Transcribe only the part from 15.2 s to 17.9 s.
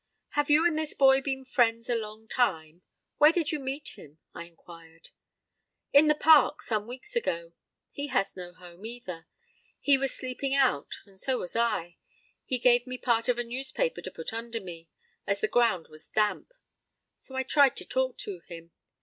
as the ground was damp. So I tried to